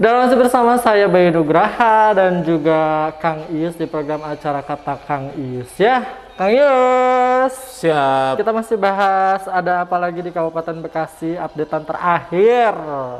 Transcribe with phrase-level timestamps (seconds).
[0.00, 5.28] Dan masih bersama saya Bayu Nugraha dan juga Kang Ius di program acara Kata Kang
[5.36, 6.00] Ius ya.
[6.40, 7.52] Kang Ius.
[7.84, 8.40] Siap.
[8.40, 12.72] Kita masih bahas ada apa lagi di Kabupaten Bekasi updatean terakhir.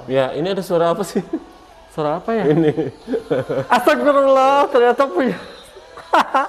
[0.09, 1.21] Ya, ini ada suara apa sih?
[1.93, 2.49] Suara apa ya?
[2.49, 2.73] Ini.
[3.77, 5.37] Astagfirullah, ternyata punya.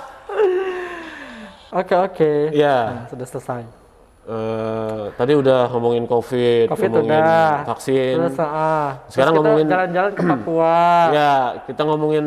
[1.72, 2.32] Oke oke.
[2.52, 3.04] Ya.
[3.04, 3.81] Nah, sudah selesai.
[4.22, 7.66] Eh, tadi udah ngomongin COVID, Covid ngomongin udah.
[7.66, 8.16] vaksin.
[8.22, 9.02] Terus, ah.
[9.10, 10.78] Sekarang Terus kita ngomongin- jalan-jalan ke Papua.
[11.18, 11.34] Ya,
[11.66, 12.26] kita ngomongin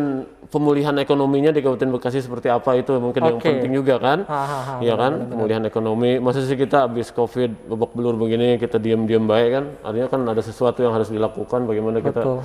[0.50, 3.46] pemulihan ekonominya di Kabupaten Bekasi seperti apa itu mungkin yang Oke.
[3.46, 4.26] penting juga kan?
[4.78, 6.18] Iya kan, pemulihan ekonomi.
[6.18, 9.64] Masa sih kita habis COVID babak belur begini kita diam-diam baik kan?
[9.80, 11.62] Artinya kan ada sesuatu yang harus dilakukan.
[11.62, 12.38] Bagaimana kita Betul.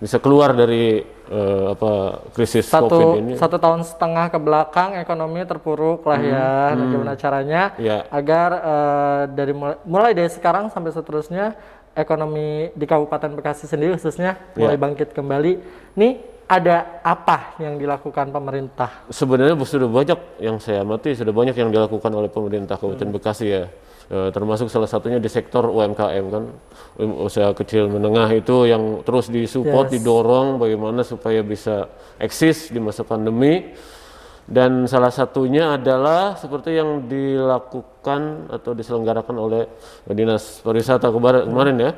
[0.00, 3.32] Bisa keluar dari eh, apa krisis COVID satu ini?
[3.36, 8.08] satu tahun setengah ke belakang ekonomi terpuruk lah ya bagaimana caranya Ya.
[8.08, 11.52] agar eh, dari mulai, mulai dari sekarang sampai seterusnya
[11.92, 15.52] ekonomi di Kabupaten Bekasi sendiri khususnya mulai bangkit kembali
[16.00, 16.12] nih
[16.50, 22.10] ada apa yang dilakukan pemerintah Sebenarnya sudah banyak yang saya amati, sudah banyak yang dilakukan
[22.10, 23.64] oleh pemerintah Kabupaten Bekasi ya.
[24.10, 26.44] E, termasuk salah satunya di sektor UMKM kan,
[27.00, 30.02] Um, usaha kecil menengah itu yang terus disupport, Yes.
[30.02, 31.88] didorong bagaimana supaya bisa
[32.20, 33.72] eksis di masa pandemi.
[34.50, 38.20] Dan salah satunya adalah seperti yang dilakukan
[38.50, 39.70] atau diselenggarakan oleh
[40.04, 41.90] Dinas Pariwisata kemarin, kemarin ya,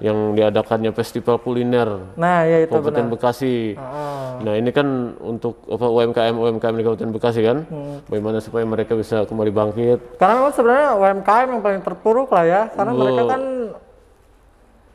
[0.00, 3.74] yang diadakannya festival kuliner nah ya itu Kabupaten benar Bekasi.
[3.74, 4.86] Ah, Nah ini kan
[5.18, 7.98] untuk apa UMKM UMKM di Kabupaten Bekasi kan, Hmm.
[8.06, 9.98] bagaimana supaya mereka bisa kembali bangkit.
[10.16, 13.02] karena memang sebenarnya UMKM yang paling terpuruk lah ya karena Betul.
[13.02, 13.42] mereka kan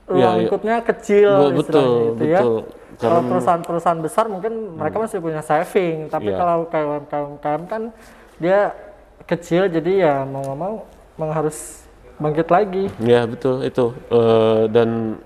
[0.05, 0.39] ruang Iya, iya.
[0.39, 2.41] lingkupnya kecil Bu- istilahnya betul, gitu ya.
[2.93, 3.03] Betul.
[3.03, 6.37] Kalau perusahaan-perusahaan besar mungkin mereka masih punya saving, tapi Iya.
[6.37, 7.81] kalau kayak UMKM kan
[8.37, 8.71] dia
[9.23, 10.73] kecil jadi ya mau nggak mau
[11.13, 11.83] memang harus
[12.15, 12.87] bangkit lagi.
[12.99, 15.17] Ya betul itu Eh, dan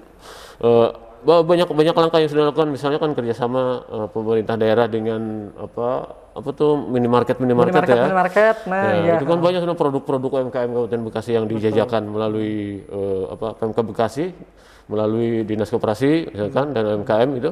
[0.60, 0.88] eh,
[1.20, 5.22] ba- banyak banyak langkah yang sudah dilakukan, misalnya kan kerjasama eh, pemerintah daerah dengan
[5.54, 5.90] apa
[6.32, 8.04] apa tuh minimarket minimarket, Minimarket, ya.
[8.06, 9.14] minimarket, nah Ya, iya.
[9.18, 14.26] itu kan banyak produk-produk UMKM Kabupaten Bekasi yang dijajakan melalui eh, apa PMK Bekasi
[14.88, 17.52] melalui Dinas Koperasi misalkan dan UMKM itu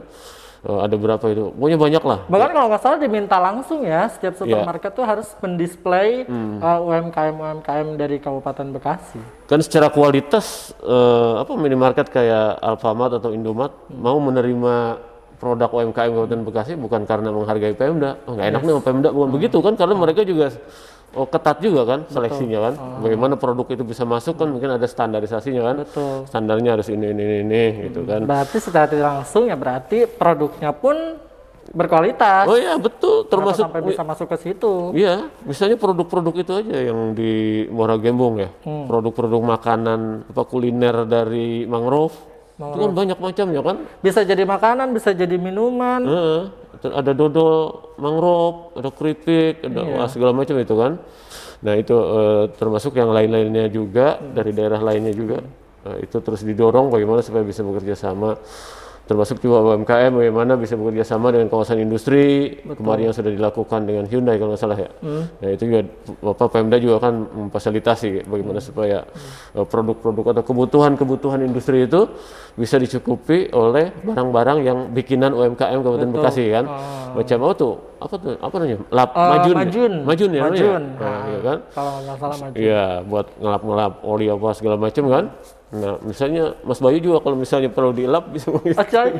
[0.65, 1.53] Eh, ada berapa itu?
[1.53, 4.39] Pokoknya banyak lah Bahkan kalau nggak salah diminta langsung ya setiap Iya.
[4.41, 6.57] supermarket tuh harus mendisplay Hmm.
[6.57, 9.21] uh, UMKM UMKM dari Kabupaten Bekasi.
[9.45, 14.97] kan secara kualitas eh, apa minimarket kayak Alfamart atau Indomaret mau menerima
[15.37, 18.17] produk UMKM Kabupaten Bekasi bukan karena menghargai Pemda.
[18.25, 19.77] Oh, nggak enak nih sama Pemda bukan begitu kan?
[19.77, 20.49] Karena mereka juga
[21.13, 25.61] oh, ketat juga kan seleksinya kan bagaimana produk itu bisa masuk kan mungkin ada standarisasinya
[25.61, 26.15] kan Betul.
[26.25, 31.21] standarnya harus ini ini ini, ini gitu kan Berarti secara langsung ya berarti produknya pun
[31.65, 32.45] berkualitas.
[32.45, 34.73] oh iya betul Kenapa termasuk sampai bisa masuk ke situ.
[34.93, 38.85] Iya, misalnya produk-produk itu aja yang di Muara Gembong ya, Hmm.
[38.85, 42.13] produk-produk makanan apa kuliner dari mangrove,
[42.55, 43.77] itu kan banyak macamnya kan.
[43.99, 46.05] Bisa jadi makanan, bisa jadi minuman.
[46.05, 47.53] Heeh, ter- ada dodol
[48.01, 49.95] mangrove, ada keripik, ada Iya.
[49.95, 50.99] wah, segala macam itu kan.
[51.63, 55.39] Nah itu eh, termasuk yang lain-lainnya juga dari daerah lainnya juga
[55.85, 58.41] Eh, itu terus didorong bagaimana supaya bisa bekerja sama.
[59.05, 64.09] Termasuk juga UMKM bagaimana bisa bekerja sama dengan kawasan industri kemarin yang sudah dilakukan dengan
[64.09, 64.89] Hyundai kalau nggak salah ya.
[65.37, 65.79] Nah itu juga
[66.25, 69.05] Bapak Pemda juga kan memfasilitasi bagaimana supaya
[69.53, 72.09] eh, produk-produk atau kebutuhan-kebutuhan industri itu
[72.55, 76.65] bisa dicukupi oleh barang-barang yang bikinan UMKM Kabupaten Bekasi kan.
[77.13, 77.73] Macam apa tuh?
[77.95, 78.33] Apa tuh?
[78.37, 78.77] Apa namanya?
[78.89, 79.45] Lap, Eh, majun.
[79.45, 79.55] ya?
[79.55, 79.93] majun.
[80.01, 80.41] Majun ya.
[80.43, 80.81] Majun.
[80.95, 81.21] Nah, Ah.
[81.25, 81.57] iya kan?
[81.71, 82.55] Kalau nggak salah maju.
[82.57, 85.25] Iya, buat ngelap-ngelap oli apa segala macam kan.
[85.75, 88.79] Nah, misalnya Mas Bayu juga kalau misalnya perlu dielap bisa mengisi.
[88.79, 89.11] Coy,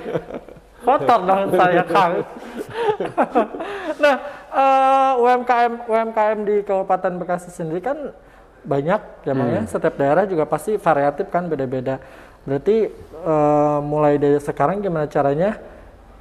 [0.86, 2.14] kotor dong saya Kang.
[4.04, 4.16] nah,
[4.56, 7.98] eh, UMKM UMKM di Kabupaten Bekasi sendiri kan
[8.66, 9.62] banyak ya ya.
[9.68, 12.00] Setiap daerah juga pasti variatif kan beda-beda.
[12.48, 15.60] Berarti eh, mulai dari sekarang gimana caranya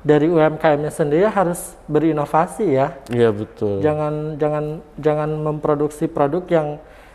[0.05, 2.93] dari UMKM-nya sendiri harus berinovasi ya.
[3.09, 3.81] Iya, betul.
[3.81, 4.65] Jangan jangan
[5.01, 6.69] jangan memproduksi produk yang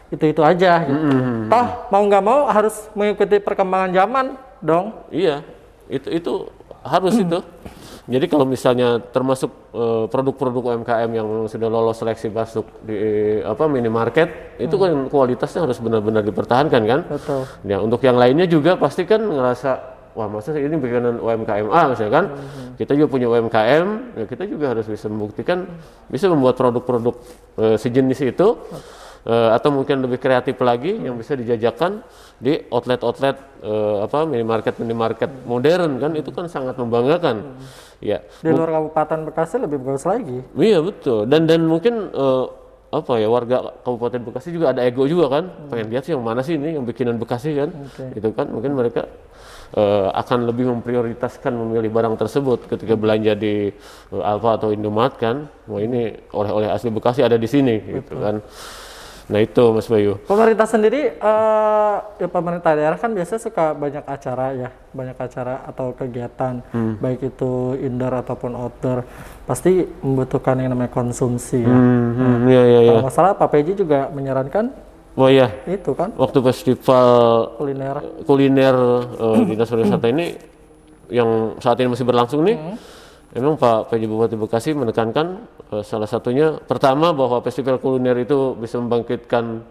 [0.09, 1.05] itu-itu aja gitu.
[1.49, 4.25] Toh mau nggak mau harus mengikuti perkembangan zaman
[4.59, 5.05] dong.
[5.13, 5.45] Iya,
[5.89, 6.33] itu itu
[6.81, 7.39] harus itu.
[8.09, 12.97] Jadi kalau misalnya termasuk eh, produk-produk UMKM yang sudah lolos seleksi masuk di
[13.45, 16.99] apa minimarket, itu kan kualitasnya harus benar-benar dipertahankan kan?
[17.05, 17.45] Betul.
[17.69, 22.11] Ya, untuk yang lainnya juga pasti kan ngerasa wah masa ini bikinan UMKM A misalnya
[22.11, 22.25] kan
[22.81, 25.69] kita juga punya UMKM ya kita juga harus bisa membuktikan
[26.09, 27.15] bisa membuat produk-produk
[27.61, 28.57] eh, sejenis itu
[29.25, 32.03] eh, atau mungkin lebih kreatif lagi yang bisa dijajakan
[32.39, 37.59] di outlet-outlet eh, apa minimarket minimarket modern kan itu kan sangat membanggakan
[37.99, 40.39] ya Di luar Kabupaten Bekasi lebih bagus lagi.
[40.55, 41.27] Iya betul.
[41.27, 42.45] Dan dan mungkin eh,
[42.89, 45.43] apa ya warga Kabupaten Bekasi juga ada ego juga kan.
[45.69, 47.69] Pengen lihat sih yang mana sih ini yang bikinan Bekasi kan.
[47.69, 48.17] Oke.
[48.17, 48.47] Gitu kan.
[48.49, 49.05] Mungkin mereka
[49.75, 53.69] eh, akan lebih memprioritaskan memilih barang tersebut ketika belanja di
[54.15, 58.41] eh, Alfa atau Indomaret kan, wah ini oleh-oleh asli Bekasi ada di sini gitu kan.
[59.29, 60.17] Nah itu Mas Bayu.
[60.25, 65.93] Pemerintah sendiri, eh, ya pemerintah daerah kan biasanya suka banyak acara ya, banyak acara atau
[65.93, 66.97] kegiatan, Hmm.
[66.97, 69.05] baik itu indoor ataupun outdoor,
[69.45, 71.69] pasti membutuhkan yang namanya konsumsi ya.
[71.69, 72.89] Hmm, hmm, iya iya iya.
[72.91, 74.65] Kalau nggak salah Pak Peji juga menyarankan
[75.13, 77.07] Wah ya, itu kan waktu festival
[77.53, 77.97] kuliner.
[78.23, 78.75] kuliner
[79.13, 80.25] eh, dinas pariwisata ini
[81.07, 82.55] yang saat ini masih berlangsung nih,
[83.31, 85.27] memang Pak PJ Bupati Bekasi menekankan
[85.69, 89.61] eh, salah satunya pertama bahwa festival kuliner itu bisa membangkitkan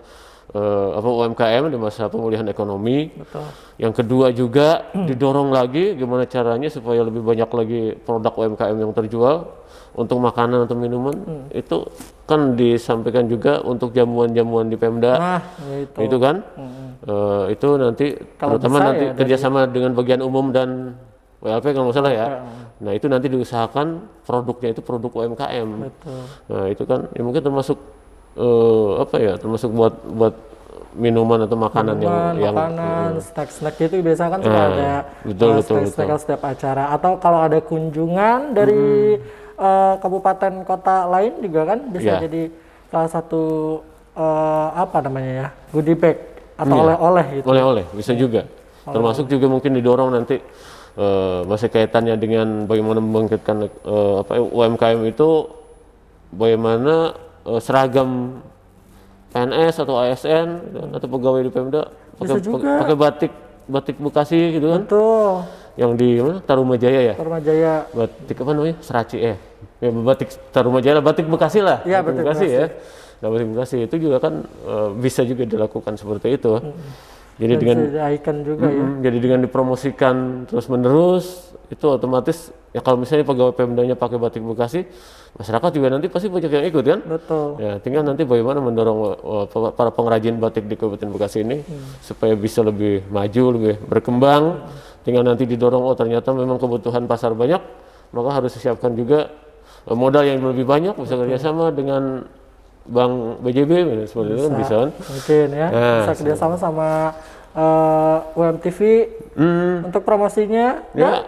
[0.52, 3.10] eh, apa UMKM di masa pemulihan ekonomi.
[3.10, 3.44] Betul.
[3.78, 9.55] Yang kedua juga didorong lagi gimana caranya supaya lebih banyak lagi produk UMKM yang terjual
[9.94, 11.14] untuk makanan atau minuman
[11.50, 11.82] itu
[12.22, 15.40] kan disampaikan juga untuk jamuan-jamuan di Pemda Nah,
[15.75, 15.99] itu.
[16.06, 16.37] itu kan
[16.99, 18.06] Eh, itu nanti
[18.37, 20.99] Kalau terutama nanti ya dari- kerjasama dengan bagian umum dan
[21.38, 22.26] WLP kalau nggak salah ya.
[22.79, 23.87] Nah itu nanti diusahakan
[24.23, 26.23] produknya itu produk UMKM Betul.
[26.46, 27.79] nah itu kan ya mungkin termasuk
[28.38, 30.35] eh, apa ya termasuk buat buat
[30.99, 34.93] minuman atau makanan yang Minuman, yang makanan, snack-snack itu biasanya kan suka Nah, ada
[35.23, 36.85] betul, uh, betul, snack-snack setiap acara.
[36.90, 39.14] Atau kalau ada kunjungan dari
[39.58, 42.25] uh, kabupaten kota lain juga kan bisa Ya.
[42.26, 42.43] jadi
[42.88, 43.43] salah satu
[44.17, 46.19] uh, apa namanya ya goodie bag
[46.58, 46.82] atau Iya.
[46.82, 47.46] oleh-oleh gitu.
[47.46, 48.43] oleh-oleh bisa juga.
[48.88, 50.40] Termasuk juga mungkin didorong nanti
[50.96, 55.29] eh, masih kaitannya dengan bagaimana membangkitkan eh, apa UMKM itu
[56.32, 57.12] bagaimana
[57.44, 58.40] eh, seragam
[59.29, 63.32] PNS atau ASN kan, atau pegawai di Pemda pakai pakai- batik
[63.69, 64.82] batik Bekasi gitu kan?
[64.88, 65.32] Betul.
[65.79, 66.43] yang di mana?
[66.43, 67.14] Tarumajaya ya?
[67.14, 67.87] Tarumajaya.
[67.94, 68.76] Batik apa namanya?
[68.82, 69.37] Seraci eh.
[69.79, 71.79] Ya batik Tarumajaya lah, batik Bekasi lah.
[71.87, 72.67] Iya, batik Bekasi ya.
[73.23, 76.52] Nah batik Bekasi itu juga kan eh, bisa juga dilakukan seperti itu
[77.38, 77.79] jadi dan dengan
[78.43, 78.82] juga ya.
[78.82, 80.17] Mm, jadi dengan dipromosikan
[80.50, 81.26] terus menerus
[81.70, 84.85] itu otomatis ya kalau misalnya pegawai Pemdanya pakai batik Bekasi
[85.38, 87.00] masyarakat juga nanti pasti banyak yang ikut kan?
[87.06, 87.49] Betul.
[87.62, 91.62] ya tinggal nanti bagaimana mendorong uh, pa- para pengrajin batik di Kabupaten Bekasi ini
[92.02, 94.67] supaya bisa lebih maju lebih berkembang.
[95.06, 97.62] Tinggal nanti didorong oh ternyata memang kebutuhan pasar banyak
[98.12, 99.31] maka harus disiapkan juga
[99.87, 102.26] uh, modal yang lebih banyak bisa kerjasama dengan
[102.88, 103.70] Bank BJB
[104.05, 106.88] seperti itu kan bisa kan Mungkin ya Nah, bisa kerjasama sama
[107.52, 108.81] uh, UMTV
[109.38, 111.23] Hmm, untuk promosinya ya.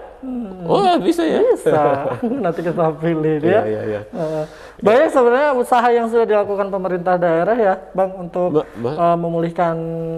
[0.67, 1.41] Oh, ya, bisa ya.
[1.47, 2.11] bisa
[2.45, 3.62] nanti kita pilih Iya, ya.
[3.65, 4.01] iya, iya.
[4.05, 4.45] Eh,
[4.79, 9.77] banyak sebenarnya usaha yang sudah dilakukan pemerintah daerah ya, Bang, untuk Ba- ba- eh, memulihkan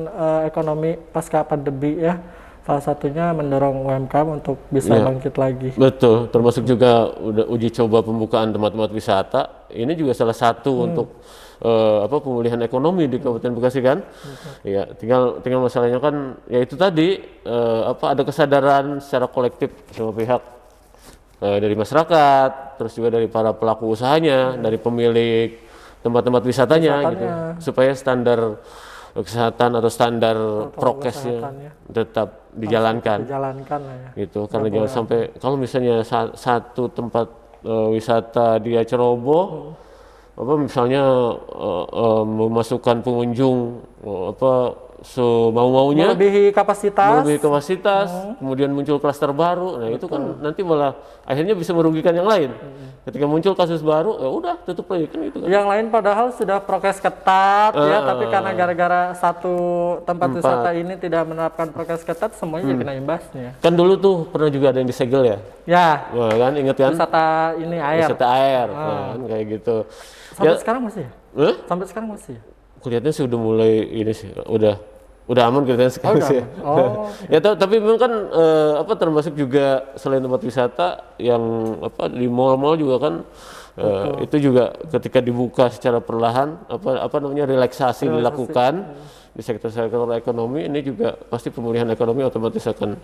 [0.09, 2.19] eh, ekonomi pasca pandemi ya.
[2.63, 5.03] Salah satunya mendorong UMKM untuk bisa Iya.
[5.03, 5.69] bangkit lagi.
[5.75, 9.43] Betul, termasuk juga udah uji coba pembukaan tempat-tempat wisata.
[9.75, 11.19] Ini juga salah satu untuk
[11.59, 13.99] eh, apa pemulihan ekonomi di Kabupaten Bekasi kan.
[14.63, 20.15] Ya, tinggal tinggal masalahnya kan ya itu tadi eh, apa ada kesadaran secara kolektif sama
[20.15, 20.43] pihak
[21.43, 25.59] eh, dari masyarakat, terus juga dari para pelaku usahanya, dari pemilik
[26.03, 27.27] tempat-tempat wisatanya gitu,
[27.59, 28.59] supaya standar
[29.15, 30.37] kesehatan atau standar
[30.73, 31.71] prokesnya kesehatannya.
[31.91, 34.09] tetap dijalankan Dijalankan ya.
[34.19, 37.29] gitu karena jangan sampai kalau misalnya sa- satu tempat
[37.63, 39.77] eh, wisata dia ceroboh
[40.33, 41.05] apa misalnya
[41.37, 43.59] eh, eh, memasukkan pengunjung
[44.01, 44.53] eh, apa
[45.03, 47.11] semau-maunya Melebihi kapasitas.
[47.21, 52.25] melebihi kapasitas kemudian muncul klaster baru nah itu kan nanti malah akhirnya bisa merugikan yang
[52.25, 52.55] lain
[53.03, 56.59] ketika muncul kasus baru ya udah tutup lagi kan gitu kan Yang lain padahal sudah
[56.61, 59.55] prokes ketat ya, Eh, tapi karena gara-gara satu
[60.03, 60.39] tempat Tempat.
[60.41, 63.49] wisata ini tidak menerapkan prokes ketat, semuanya jadi kena imbasnya.
[63.59, 67.27] kan dulu tuh pernah juga ada yang disegel ya Ya, Wah, kan inget kan wisata
[67.57, 68.07] ini air.
[68.07, 69.77] wisata air kan kayak gitu
[70.33, 71.11] Sampai ya sekarang masih ya?
[71.43, 71.55] eh?
[71.65, 72.43] Sampai sekarang masih ya?
[72.79, 74.75] kelihatannya sih udah mulai ini sih udah
[75.25, 76.67] udah aman kelihatannya sekarang udah sih aman.
[76.67, 76.91] Oh.
[77.33, 81.43] ya ta- tapi memang kan eh, apa termasuk juga selain tempat wisata yang
[81.81, 83.15] apa di mall-mall juga kan
[83.75, 88.99] eh, itu juga ketika dibuka secara perlahan apa apa namanya relaksasi, dilakukan
[89.33, 92.99] di sektor-sektor ekonomi ini juga pasti pemulihan ekonomi otomatis akan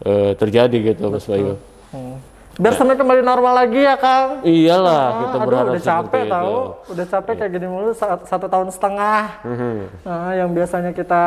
[0.00, 1.58] eh, terjadi gitu Mas Bayu.
[1.90, 2.16] Hmm.
[2.54, 4.40] Biar sampai kembali normal lagi ya Kang.
[4.40, 6.30] Iyalah kita Ah, aduh, berharap udah capek itu.
[6.30, 6.54] tahu,
[6.86, 9.20] udah capek kayak gini mulu sa- satu tahun setengah.
[9.42, 9.74] Mhm.
[10.06, 11.22] Nah, yang biasanya kita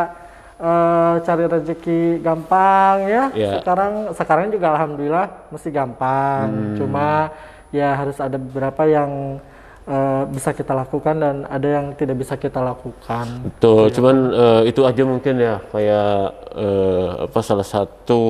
[0.57, 3.23] eh, cari rezeki gampang ya.
[3.33, 3.51] Iya.
[3.61, 6.45] Sekarang sekarang juga alhamdulillah mesti gampang.
[6.49, 6.75] Hmm.
[6.77, 7.31] Cuma
[7.71, 9.41] ya harus ada beberapa yang
[9.87, 13.25] eh, bisa kita lakukan dan ada yang tidak bisa kita lakukan.
[13.47, 16.19] Betul, cuman eh, itu aja mungkin ya kayak
[16.57, 18.23] eh, apa salah satu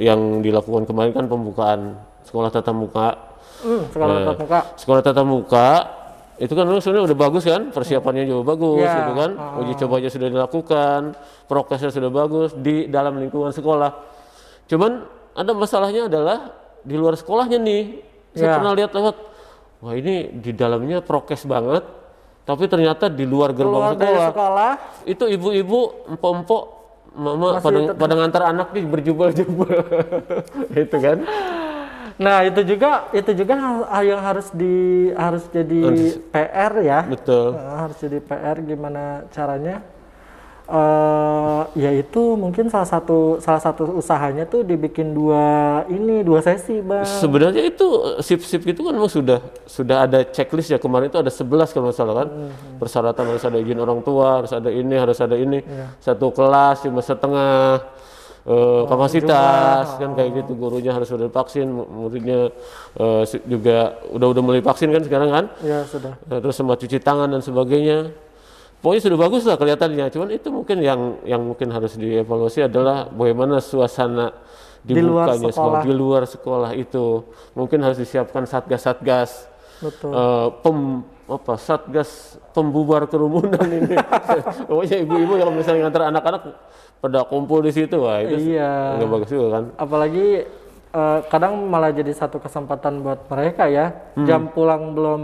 [0.00, 1.80] yang dilakukan kemarin kan pembukaan
[2.24, 3.08] sekolah tatap muka.
[3.62, 4.60] Hmm, sekolah tatap muka.
[4.74, 5.68] Sekolah tatap muka
[6.34, 9.30] itu kan sebenarnya udah bagus kan, persiapannya juga bagus Iya, gitu kan.
[9.58, 11.00] Uji cobanya sudah dilakukan,
[11.44, 13.90] prokesnya sudah bagus di dalam lingkungan sekolah.
[14.64, 17.82] Cuman ada masalahnya adalah di luar sekolahnya nih.
[18.32, 18.54] Saya Ya.
[18.56, 19.16] pernah lihat lewat,
[19.78, 21.84] wah ini di dalamnya prokes banget,
[22.42, 24.70] tapi ternyata di luar gerbang Keluar dari sekolah sekolah,
[25.04, 26.62] itu ibu-ibu, empok-empok,
[27.12, 29.68] mama Masih pada, tetap- pada ngantar anak nih berjubel-jubel,
[30.82, 31.18] itu kan?
[32.20, 33.54] Nah itu juga itu juga
[34.04, 35.80] yang harus di harus jadi
[36.32, 37.00] PR ya.
[37.08, 37.56] Betul.
[37.56, 39.84] Eh, harus jadi PR gimana caranya?
[40.72, 47.04] Eh yaitu mungkin salah satu salah satu usahanya tuh dibikin dua ini dua sesi bang.
[47.04, 50.78] Sebenarnya itu eh, sip-sip itu kan memang sudah sudah ada checklist ya.
[50.78, 52.28] Kemarin itu ada 11 kalau nggak salah kan.
[52.78, 55.60] Persyaratan harus ada izin orang tua harus ada ini harus ada ini.
[55.98, 57.82] Satu kelas cuma setengah
[58.44, 60.52] eh, kapasitas kan kayak gitu.
[60.54, 62.50] Gurunya harus sudah divaksin mu- muridnya
[63.22, 63.76] si- juga
[64.08, 65.44] udah udah mulai vaksin kan sekarang kan?
[65.60, 66.14] Ya sudah.
[66.24, 68.10] Eh, terus sama cuci tangan dan sebagainya.
[68.78, 70.10] Pokoknya sudah bagus lah kelihatannya.
[70.10, 74.34] Cuman itu mungkin yang yang mungkin harus dievaluasi adalah bagaimana suasana
[74.82, 75.80] Di luar dibukanya sekolah.
[75.80, 77.06] di luar sekolah itu.
[77.54, 79.46] Mungkin harus disiapkan satgas-satgas
[79.78, 80.10] betul.
[80.10, 80.78] eh, pem
[81.38, 83.96] apa satgas pembubar kerumunan ini?
[84.68, 86.42] Pokoknya ibu-ibu yang misalnya ngantar anak-anak
[87.00, 88.02] pada kumpul di situ.
[88.02, 89.00] Wah itu iya.
[89.00, 89.64] nggak bagus juga kan?
[89.80, 90.26] Apalagi
[90.92, 93.90] eh, kadang malah jadi satu kesempatan buat mereka ya.
[94.14, 94.26] Hmm.
[94.28, 95.22] jam pulang belum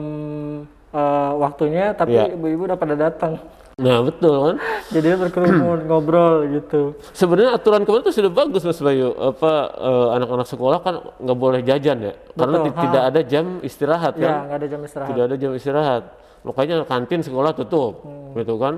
[0.93, 2.35] eh, waktunya tapi Iya.
[2.35, 3.39] ibu-ibu udah pada datang
[3.79, 4.57] nah betul kan
[4.91, 9.15] jadi berkerumun ngobrol gitu Sebenarnya aturan kemarin itu sudah bagus Mas Bayu.
[9.15, 12.83] Apa eh, anak-anak sekolah kan nggak boleh jajan ya, karena Betul, ti- ha.
[12.83, 14.39] tidak ada jam istirahat ya kan.
[14.45, 16.03] nggak ada jam istirahat Tidak ada jam istirahat.
[16.41, 18.35] Makanya kantin sekolah tutup, Hmm.
[18.35, 18.75] gitu kan.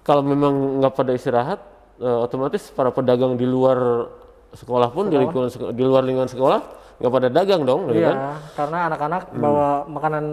[0.00, 1.60] Kalau memang nggak pada istirahat,
[1.98, 4.08] eh, otomatis para pedagang di luar
[4.52, 6.60] sekolah pun di lingkungan seko- di luar lingkungan sekolah
[7.02, 8.14] nggak pada dagang dong, gitu kan.
[8.14, 10.24] Iya, karena anak-anak bawa makanan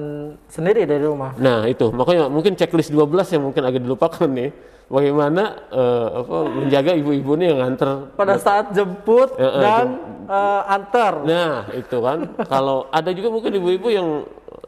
[0.45, 1.33] sendiri dari rumah.
[1.41, 4.53] Nah itu makanya mungkin checklist 12 yang mungkin agak dilupakan nih.
[4.89, 9.85] Bagaimana eh, apa menjaga ibu-ibu nih yang nganter Pada saat jemput Ya, dan
[10.25, 11.13] eh, antar.
[11.25, 12.25] Nah, itu kan.
[12.49, 14.07] Kalau ada juga mungkin ibu-ibu yang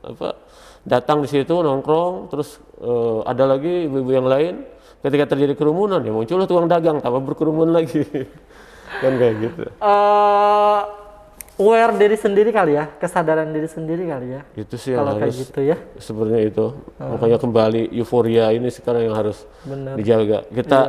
[0.01, 0.37] apa
[0.85, 4.61] datang di situ nongkrong, terus eh, ada lagi ibu-ibu yang lain
[5.01, 8.05] ketika terjadi kerumunan ya muncullah tukang dagang tambah berkerumun lagi.
[9.01, 9.63] kan kayak gitu.
[9.69, 10.79] Eh,
[11.59, 14.41] aware diri sendiri kali ya, kesadaran diri sendiri kali ya.
[14.55, 15.77] Itu sih yang Kalau kayak harus gitu ya.
[15.99, 16.65] sebenarnya itu.
[16.99, 19.95] Makanya kembali euforia ini sekarang yang harus Benar.
[19.97, 20.37] dijaga.
[20.47, 20.79] Kita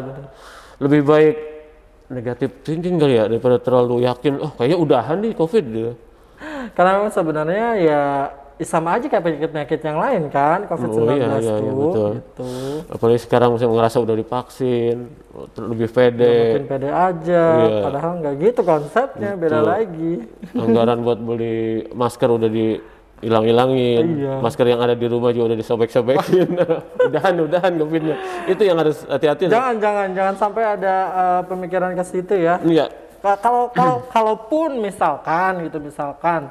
[0.82, 1.36] lebih baik
[2.12, 5.92] negatif thinking kali ya daripada terlalu yakin oh kayaknya udahan nih covid gitu.
[6.76, 8.02] Karena memang sebenarnya ya
[8.60, 11.74] sama aja kayak penyakit-penyakit yang lain kan, COVID-19 Oh, iya, iya, iya, tuh.
[11.74, 12.10] betul.
[12.14, 12.48] Gitu.
[12.88, 14.96] apalagi sekarang misalnya ngerasa udah divaksin
[15.56, 17.80] lebih pede Mungkin pede aja, Iya.
[17.82, 20.12] padahal nggak gitu konsepnya, beda lagi.
[20.60, 21.58] anggaran buat beli
[21.90, 24.34] masker udah dihilang-hilangin Iya.
[24.38, 26.48] masker yang ada di rumah juga udah disobek-sobekin
[27.06, 29.52] udahan udahan covidnya itu yang harus hati-hati lah.
[29.52, 32.58] Jangan, jangan, jangan sampai ada eh, pemikiran ke situ ya.
[32.62, 32.86] iya
[33.18, 36.50] Ka- kalau kalau kalaupun misalkan gitu misalkan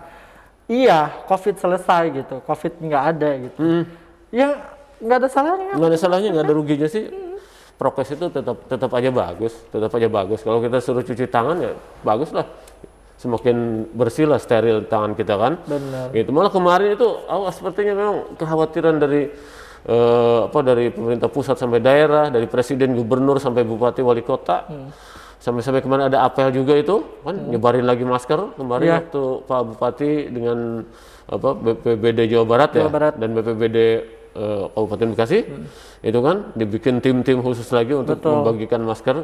[0.72, 2.36] iya covid selesai gitu.
[2.48, 3.60] Covid nggak ada gitu.
[3.60, 3.84] Hmm.
[4.32, 4.56] ya
[5.04, 5.74] nggak ada salahnya.
[5.76, 7.12] Nggak ada salahnya nggak ada ruginya sih.
[7.76, 10.40] Prokes itu tetap tetap aja bagus tetap aja bagus.
[10.46, 11.72] Kalau kita suruh cuci tangan ya
[12.08, 12.48] bagus lah.
[13.20, 15.60] Semakin bersih lah steril tangan kita kan.
[15.68, 16.10] Benar.
[16.16, 16.30] Gitu.
[16.32, 19.30] Malah kemarin itu awas sepertinya memang kekhawatiran dari
[19.86, 24.66] eh, apa dari pemerintah pusat sampai daerah dari presiden gubernur sampai bupati wali kota.
[24.66, 28.96] Sampai sampai kemarin ada apel juga itu kan nyebarin lagi masker kemarin Iya.
[29.02, 30.86] waktu Pak Bupati dengan
[31.26, 33.14] apa BPBD Jawa Barat ya Jawa Barat.
[33.18, 33.78] dan BPBD
[34.32, 35.40] eh, Kabupaten Bekasi
[36.02, 39.18] itu kan dibikin tim-tim khusus lagi untuk membagikan masker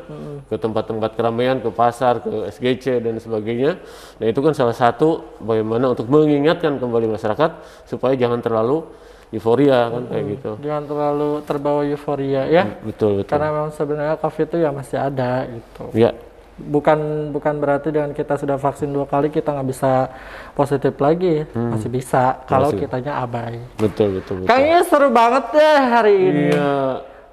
[0.45, 3.77] ke tempat-tempat keramaian ke pasar ke SGC dan sebagainya.
[4.17, 7.49] Nah itu kan salah satu bagaimana untuk mengingatkan kembali masyarakat
[7.85, 8.83] supaya jangan terlalu
[9.27, 10.51] euforia kan kayak gitu.
[10.63, 12.63] Jangan terlalu terbawa euforia ya.
[12.79, 13.31] Betul betul.
[13.35, 15.83] Karena memang sebenarnya covid itu ya masih ada gitu.
[15.91, 16.11] Ya.
[16.57, 20.09] Bukan bukan berarti dengan kita sudah vaksin dua kali kita nggak bisa
[20.57, 21.45] positif lagi.
[21.53, 23.61] Masih bisa kalau kitanya abai.
[23.77, 24.49] Betul betul betul.
[24.49, 26.45] Kayaknya seru banget deh hari ini.
[26.55, 26.75] Iya.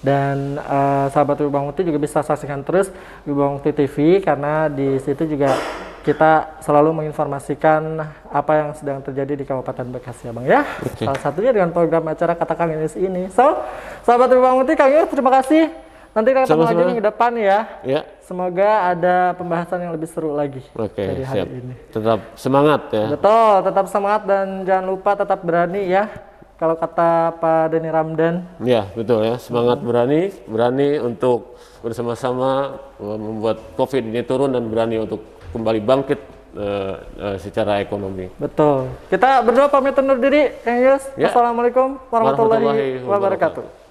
[0.03, 2.91] dan eh, sahabat Wiba Mukti juga bisa saksikan terus
[3.23, 5.55] Wiba Mukti TV karena di situ juga
[6.03, 7.81] kita selalu menginformasikan
[8.27, 10.61] apa yang sedang terjadi di Kabupaten Bekasi ya Bang ya.
[10.99, 13.31] Salah satunya dengan program acara Kata Kang Yunus ini.
[13.31, 13.63] So,
[14.03, 15.71] sahabat Wiba Mukti Kang Yunus terima kasih.
[16.13, 17.59] Nanti kita ketemu lagi minggu depan ya.
[17.81, 21.47] Ya, Semoga ada pembahasan yang lebih seru lagi oke, dari hari siap.
[21.49, 21.73] ini.
[21.89, 23.05] Tetap semangat ya.
[23.17, 26.05] Betul, tetap semangat dan jangan lupa tetap berani ya.
[26.53, 29.35] Kalau kata Pak Denny Ramdan, Ya, betul ya.
[29.41, 35.19] Semangat berani, berani untuk bersama-sama membuat COVID ini turun dan berani untuk
[35.51, 36.19] kembali bangkit
[36.55, 38.29] uh, uh, secara ekonomi.
[38.37, 38.87] betul.
[39.09, 41.03] Kita berdua pamit undur diri, Kang Yus.
[41.19, 41.33] Ya.
[41.33, 43.82] Assalamualaikum warahmatullahi Warahmatullahi wabarakatuh.